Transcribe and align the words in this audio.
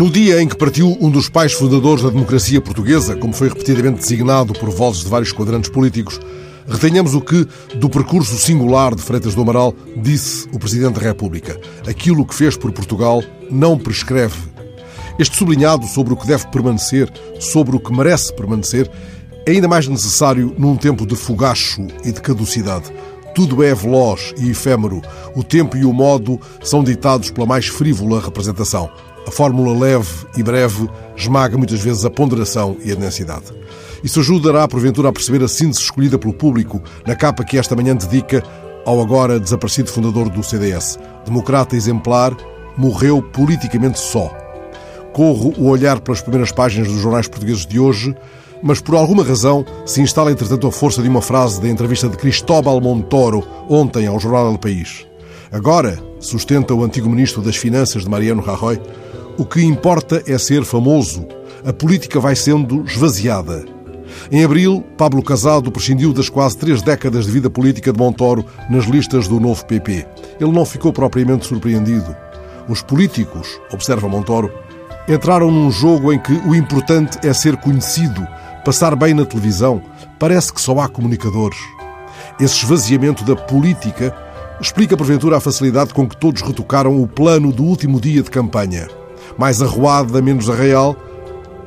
No 0.00 0.08
dia 0.08 0.40
em 0.40 0.48
que 0.48 0.56
partiu 0.56 0.96
um 0.98 1.10
dos 1.10 1.28
pais 1.28 1.52
fundadores 1.52 2.02
da 2.02 2.08
democracia 2.08 2.58
portuguesa, 2.58 3.14
como 3.14 3.34
foi 3.34 3.50
repetidamente 3.50 4.00
designado 4.00 4.54
por 4.54 4.70
vozes 4.70 5.02
de 5.02 5.10
vários 5.10 5.30
quadrantes 5.30 5.68
políticos, 5.68 6.18
retenhamos 6.66 7.14
o 7.14 7.20
que, 7.20 7.46
do 7.74 7.86
percurso 7.90 8.34
singular 8.38 8.94
de 8.94 9.02
Freitas 9.02 9.34
do 9.34 9.42
Amaral, 9.42 9.74
disse 9.98 10.48
o 10.54 10.58
Presidente 10.58 10.94
da 10.94 11.06
República. 11.06 11.60
Aquilo 11.86 12.24
que 12.24 12.34
fez 12.34 12.56
por 12.56 12.72
Portugal 12.72 13.22
não 13.50 13.78
prescreve. 13.78 14.38
Este 15.18 15.36
sublinhado 15.36 15.86
sobre 15.86 16.14
o 16.14 16.16
que 16.16 16.26
deve 16.26 16.46
permanecer, 16.46 17.12
sobre 17.38 17.76
o 17.76 17.78
que 17.78 17.94
merece 17.94 18.32
permanecer, 18.32 18.90
é 19.44 19.50
ainda 19.50 19.68
mais 19.68 19.86
necessário 19.86 20.54
num 20.56 20.78
tempo 20.78 21.04
de 21.04 21.14
fogacho 21.14 21.86
e 22.02 22.10
de 22.10 22.22
caducidade. 22.22 22.90
Tudo 23.34 23.62
é 23.62 23.74
veloz 23.74 24.32
e 24.38 24.48
efêmero. 24.48 25.02
O 25.36 25.44
tempo 25.44 25.76
e 25.76 25.84
o 25.84 25.92
modo 25.92 26.40
são 26.62 26.82
ditados 26.82 27.30
pela 27.30 27.46
mais 27.46 27.66
frívola 27.66 28.18
representação. 28.18 28.90
A 29.30 29.32
fórmula 29.32 29.78
leve 29.78 30.08
e 30.36 30.42
breve 30.42 30.90
esmaga 31.14 31.56
muitas 31.56 31.78
vezes 31.80 32.04
a 32.04 32.10
ponderação 32.10 32.76
e 32.84 32.90
a 32.90 32.96
densidade. 32.96 33.44
Isso 34.02 34.18
ajudará, 34.18 34.66
porventura, 34.66 35.08
a 35.08 35.12
perceber 35.12 35.40
a 35.44 35.46
síntese 35.46 35.84
escolhida 35.84 36.18
pelo 36.18 36.34
público 36.34 36.82
na 37.06 37.14
capa 37.14 37.44
que 37.44 37.56
esta 37.56 37.76
manhã 37.76 37.94
dedica 37.94 38.42
ao 38.84 39.00
agora 39.00 39.38
desaparecido 39.38 39.88
fundador 39.88 40.28
do 40.28 40.42
CDS. 40.42 40.98
Democrata 41.24 41.76
exemplar, 41.76 42.36
morreu 42.76 43.22
politicamente 43.22 44.00
só. 44.00 44.36
Corro 45.12 45.54
o 45.56 45.68
olhar 45.68 46.00
pelas 46.00 46.20
primeiras 46.20 46.50
páginas 46.50 46.88
dos 46.88 47.00
jornais 47.00 47.28
portugueses 47.28 47.64
de 47.64 47.78
hoje, 47.78 48.12
mas 48.60 48.80
por 48.80 48.96
alguma 48.96 49.22
razão 49.22 49.64
se 49.86 50.00
instala, 50.00 50.32
entretanto, 50.32 50.66
a 50.66 50.72
força 50.72 51.00
de 51.02 51.08
uma 51.08 51.22
frase 51.22 51.60
da 51.60 51.68
entrevista 51.68 52.08
de 52.08 52.16
Cristóbal 52.16 52.80
Montoro 52.80 53.46
ontem 53.68 54.08
ao 54.08 54.18
jornal 54.18 54.50
El 54.50 54.58
País. 54.58 55.06
Agora, 55.52 55.96
sustenta 56.18 56.74
o 56.74 56.82
antigo 56.82 57.08
ministro 57.08 57.40
das 57.40 57.56
Finanças 57.56 58.02
de 58.02 58.10
Mariano 58.10 58.42
Rajoy, 58.42 58.80
o 59.40 59.44
que 59.46 59.64
importa 59.64 60.22
é 60.26 60.36
ser 60.36 60.64
famoso. 60.66 61.26
A 61.64 61.72
política 61.72 62.20
vai 62.20 62.36
sendo 62.36 62.84
esvaziada. 62.84 63.64
Em 64.30 64.44
abril, 64.44 64.84
Pablo 64.98 65.22
Casado 65.22 65.72
prescindiu 65.72 66.12
das 66.12 66.28
quase 66.28 66.58
três 66.58 66.82
décadas 66.82 67.24
de 67.24 67.32
vida 67.32 67.48
política 67.48 67.90
de 67.90 67.98
Montoro 67.98 68.44
nas 68.68 68.84
listas 68.84 69.26
do 69.26 69.40
novo 69.40 69.64
PP. 69.64 70.06
Ele 70.38 70.52
não 70.52 70.66
ficou 70.66 70.92
propriamente 70.92 71.46
surpreendido. 71.46 72.14
Os 72.68 72.82
políticos, 72.82 73.58
observa 73.72 74.10
Montoro, 74.10 74.52
entraram 75.08 75.50
num 75.50 75.70
jogo 75.70 76.12
em 76.12 76.18
que 76.18 76.34
o 76.46 76.54
importante 76.54 77.26
é 77.26 77.32
ser 77.32 77.56
conhecido, 77.56 78.28
passar 78.62 78.94
bem 78.94 79.14
na 79.14 79.24
televisão. 79.24 79.80
Parece 80.18 80.52
que 80.52 80.60
só 80.60 80.78
há 80.80 80.86
comunicadores. 80.86 81.58
Esse 82.38 82.56
esvaziamento 82.56 83.24
da 83.24 83.34
política 83.34 84.14
explica 84.60 84.98
porventura 84.98 85.38
a 85.38 85.40
facilidade 85.40 85.94
com 85.94 86.06
que 86.06 86.18
todos 86.18 86.42
retocaram 86.42 87.02
o 87.02 87.08
plano 87.08 87.50
do 87.50 87.64
último 87.64 87.98
dia 87.98 88.22
de 88.22 88.30
campanha 88.30 88.99
mais 89.38 89.62
arruada, 89.62 90.20
menos 90.20 90.48
arraial, 90.48 90.96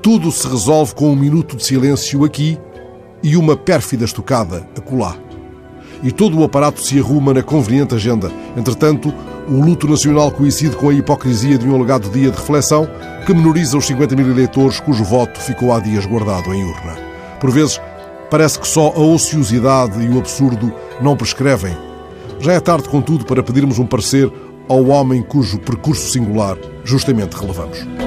tudo 0.01 0.31
se 0.31 0.47
resolve 0.47 0.93
com 0.93 1.11
um 1.11 1.15
minuto 1.15 1.55
de 1.55 1.63
silêncio 1.63 2.23
aqui 2.25 2.57
e 3.23 3.37
uma 3.37 3.55
pérfida 3.55 4.03
estocada 4.03 4.67
acolá. 4.77 5.15
E 6.03 6.11
todo 6.11 6.37
o 6.37 6.43
aparato 6.43 6.81
se 6.81 6.99
arruma 6.99 7.33
na 7.33 7.41
conveniente 7.41 7.95
agenda. 7.95 8.29
Entretanto, 8.57 9.13
o 9.47 9.61
luto 9.61 9.87
nacional 9.87 10.31
coincide 10.31 10.75
com 10.75 10.89
a 10.89 10.93
hipocrisia 10.93 11.57
de 11.57 11.67
um 11.67 11.75
alegado 11.75 12.09
dia 12.09 12.29
de 12.29 12.37
reflexão 12.37 12.87
que 13.25 13.33
menoriza 13.33 13.77
os 13.77 13.85
50 13.85 14.15
mil 14.15 14.29
eleitores 14.29 14.81
cujo 14.81 15.03
voto 15.05 15.39
ficou 15.39 15.71
há 15.73 15.79
dias 15.79 16.05
guardado 16.05 16.53
em 16.53 16.65
urna. 16.65 16.97
Por 17.39 17.49
vezes, 17.49 17.79
parece 18.29 18.59
que 18.59 18.67
só 18.67 18.87
a 18.87 18.99
ociosidade 18.99 20.03
e 20.03 20.09
o 20.09 20.19
absurdo 20.19 20.73
não 21.01 21.15
prescrevem. 21.15 21.75
Já 22.39 22.53
é 22.53 22.59
tarde, 22.59 22.89
contudo, 22.89 23.25
para 23.25 23.41
pedirmos 23.41 23.79
um 23.79 23.85
parecer 23.85 24.29
ao 24.67 24.85
homem 24.87 25.21
cujo 25.21 25.59
percurso 25.59 26.09
singular 26.09 26.57
justamente 26.85 27.35
relevamos. 27.35 28.02